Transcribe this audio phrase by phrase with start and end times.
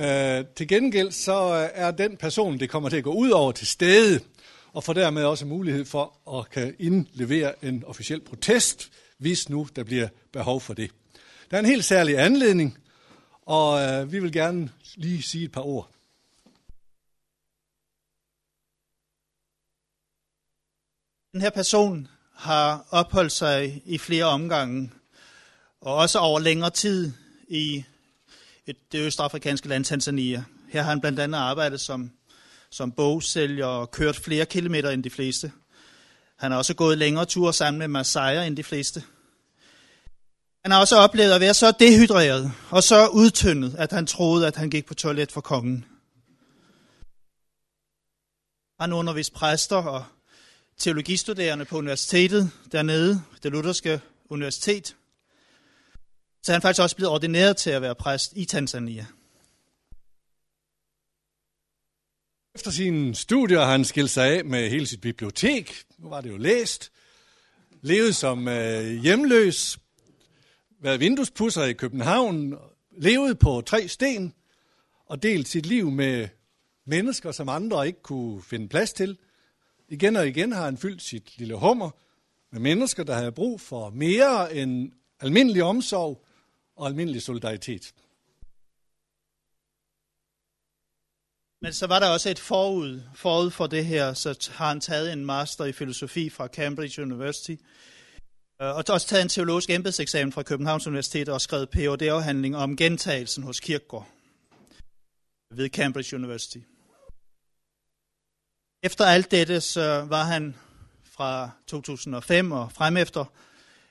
[0.00, 3.52] Øh, til gengæld så øh, er den person, det kommer til at gå ud over
[3.52, 4.20] til stede,
[4.72, 9.84] og får dermed også mulighed for at kan indlevere en officiel protest, hvis nu der
[9.84, 10.90] bliver behov for det.
[11.50, 12.78] Der er en helt særlig anledning,
[13.42, 15.90] og øh, vi vil gerne lige sige et par ord.
[21.32, 24.90] Den her person har opholdt sig i flere omgange,
[25.80, 27.12] og også over længere tid
[27.48, 27.84] i
[28.68, 30.44] et, det østafrikanske land Tanzania.
[30.68, 32.10] Her har han blandt andet arbejdet som,
[32.70, 35.52] som bogsælger og kørt flere kilometer end de fleste.
[36.36, 39.02] Han har også gået længere ture sammen med Masaya end de fleste.
[40.62, 44.56] Han har også oplevet at være så dehydreret og så udtyndet, at han troede, at
[44.56, 45.84] han gik på toilet for kongen.
[48.80, 50.04] Han undervist præster og
[50.78, 54.00] teologistuderende på universitetet dernede, det lutherske
[54.30, 54.96] universitet.
[56.48, 59.06] Så han faktisk også blevet ordineret til at være præst i Tanzania.
[62.54, 65.84] Efter sine studier har han skilt sig af med hele sit bibliotek.
[65.98, 66.92] Nu var det jo læst.
[67.82, 69.78] Levet som øh, hjemløs.
[70.80, 72.54] Været vinduespusser i København.
[72.96, 74.34] Levet på tre sten.
[75.06, 76.28] Og delt sit liv med
[76.86, 79.18] mennesker, som andre ikke kunne finde plads til.
[79.88, 81.90] Igen og igen har han fyldt sit lille hummer
[82.52, 86.24] med mennesker, der havde brug for mere end almindelig omsorg
[86.78, 87.94] og almindelig solidaritet.
[91.62, 95.12] Men så var der også et forud, forud for det her, så har han taget
[95.12, 97.56] en master i filosofi fra Cambridge University,
[98.62, 103.42] øh, og også taget en teologisk embedseksamen fra Københavns Universitet og skrevet Ph.D.-afhandling om gentagelsen
[103.42, 104.08] hos Kirkegaard
[105.50, 106.58] ved Cambridge University.
[108.82, 110.56] Efter alt dette, så var han
[111.04, 113.24] fra 2005 og frem efter,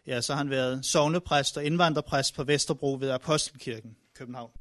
[0.08, 4.52] ja, så har han været sovnepræst og indvandrerpræst på Vesterbro ved Apostelkirken, København.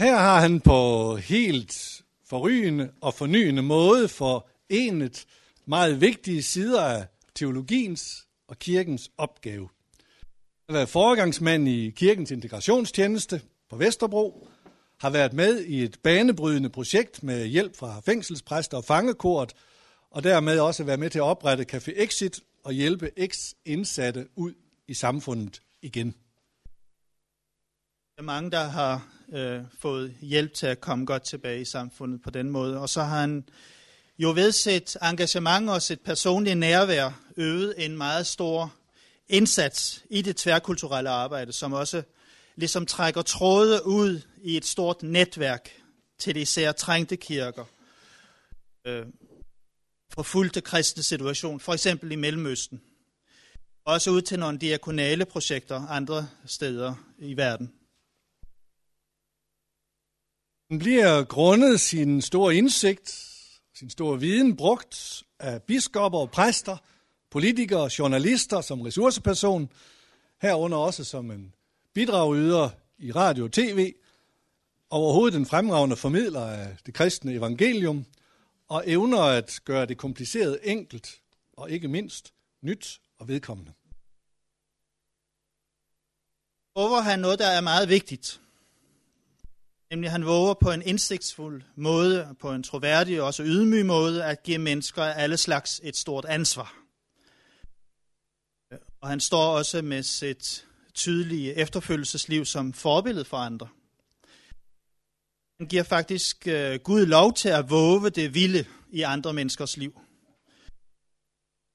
[0.00, 5.26] Her har han på helt forrygende og fornyende måde forenet
[5.66, 9.68] meget vigtige sider af teologiens og kirkens opgave.
[10.66, 13.40] Han har været foregangsmand i kirkens integrationstjeneste
[13.70, 14.48] på Vesterbro,
[14.98, 19.52] har været med i et banebrydende projekt med hjælp fra fængselspræster og fangekort,
[20.10, 24.54] og dermed også været med til at oprette Café Exit og hjælpe eks-indsatte ud
[24.88, 26.14] i samfundet igen.
[28.16, 32.22] Der er mange, der har øh, fået hjælp til at komme godt tilbage i samfundet
[32.22, 32.80] på den måde.
[32.80, 33.48] Og så har han
[34.18, 38.74] jo ved sit engagement og sit personlige nærvær øvet en meget stor
[39.28, 42.02] indsats i det tværkulturelle arbejde, som også
[42.56, 45.70] ligesom trækker tråde ud i et stort netværk
[46.18, 47.64] til de især trængte kirker.
[48.86, 49.06] Øh,
[50.16, 52.80] forfulgte kristne situation, for eksempel i Mellemøsten.
[53.84, 57.72] Også ud til nogle diakonale projekter andre steder i verden.
[60.68, 63.08] Den bliver grundet sin store indsigt,
[63.74, 66.76] sin store viden brugt af biskopper og præster,
[67.30, 69.70] politikere, journalister som ressourceperson,
[70.42, 71.54] herunder også som en
[71.94, 73.94] bidragyder i radio og tv,
[74.90, 78.06] overhovedet en fremragende formidler af det kristne evangelium,
[78.68, 81.20] og evner at gøre det kompliceret enkelt,
[81.52, 82.32] og ikke mindst
[82.62, 83.72] nyt og vedkommende.
[86.74, 88.40] Over han noget, der er meget vigtigt.
[89.90, 94.42] Nemlig han våger på en indsigtsfuld måde, på en troværdig og også ydmyg måde, at
[94.42, 96.74] give mennesker af alle slags et stort ansvar.
[99.00, 103.68] Og han står også med sit tydelige efterfølgelsesliv som forbillede for andre.
[105.58, 110.00] Han giver faktisk øh, Gud lov til at våge det vilde i andre menneskers liv.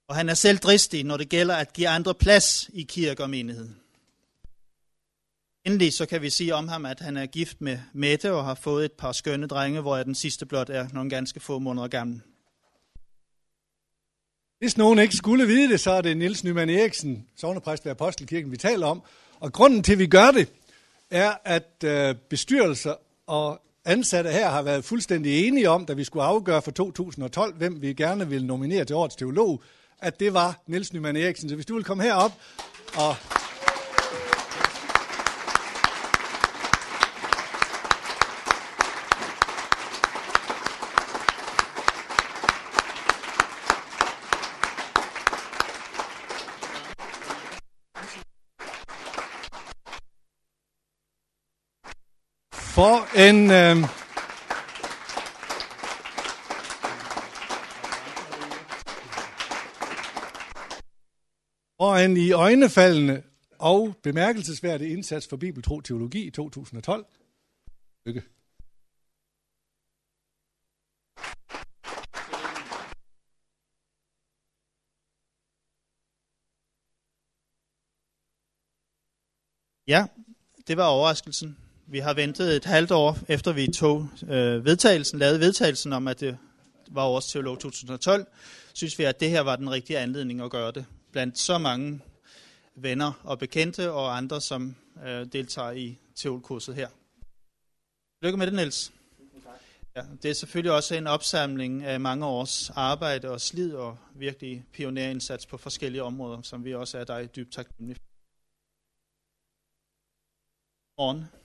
[0.08, 3.30] Og han er selv dristig, når det gælder at give andre plads i kirke og
[3.30, 3.70] menighed.
[5.66, 8.56] Endelig så kan vi sige om ham, at han er gift med Mette og har
[8.56, 12.22] fået et par skønne drenge, hvor den sidste blot er nogle ganske få måneder gammel.
[14.60, 18.52] Hvis nogen ikke skulle vide det, så er det Niels Nyman Eriksen, sovnepræst ved Apostelkirken,
[18.52, 19.04] vi taler om.
[19.40, 20.50] Og grunden til, at vi gør det,
[21.10, 22.96] er, at øh, bestyrelser
[23.28, 27.82] og ansatte her har været fuldstændig enige om, da vi skulle afgøre for 2012, hvem
[27.82, 29.64] vi gerne ville nominere til årets teolog,
[30.00, 31.50] at det var Niels Nyman Eriksen.
[31.50, 32.32] Så hvis du vil komme herop
[32.96, 33.16] og
[52.82, 53.52] for en...
[53.52, 53.78] Øh,
[61.80, 63.24] og en i øjnefaldende
[63.60, 67.06] og bemærkelsesværdig indsats for Bibeltro Teologi i 2012.
[68.06, 68.24] Lykke.
[79.88, 80.08] Ja,
[80.68, 81.61] det var overraskelsen.
[81.92, 86.20] Vi har ventet et halvt år, efter vi tog øh, vedtagelsen, lavede vedtagelsen om, at
[86.20, 86.38] det
[86.88, 88.28] var vores teolog 2012,
[88.74, 90.86] synes vi, at det her var den rigtige anledning at gøre det.
[91.12, 92.02] Blandt så mange
[92.76, 96.88] venner og bekendte og andre, som øh, deltager i teolkurset her.
[98.22, 98.92] Lykke med det, Niels.
[99.96, 104.66] Ja, det er selvfølgelig også en opsamling af mange års arbejde og slid og virkelig
[104.74, 108.04] pionerindsats på forskellige områder, som vi også er dig dybt taknemmelige for.
[110.98, 111.41] Morgen.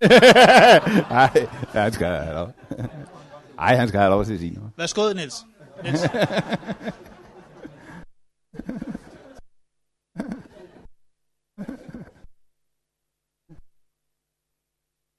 [1.10, 2.52] Nej, han skal have lov.
[3.56, 4.70] Nej, han skal have lov til at sige noget.
[4.76, 5.44] Værsgo, Niels.
[5.82, 6.02] Niels.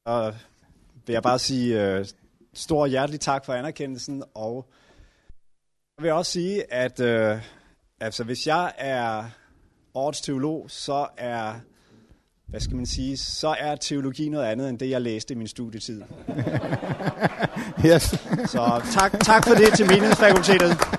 [0.06, 0.36] Og
[1.06, 2.06] vil jeg bare sige uh,
[2.54, 4.70] stor hjertelig tak for anerkendelsen, og
[5.98, 7.42] jeg vil også sige, at uh,
[8.00, 9.30] altså, hvis jeg er
[9.94, 11.60] årets teolog, så er,
[12.50, 15.48] hvad skal man sige, så er teologi noget andet end det, jeg læste i min
[15.48, 16.02] studietid.
[17.86, 18.04] Yes.
[18.46, 20.97] Så tak, tak for det til menighedsfakultetet.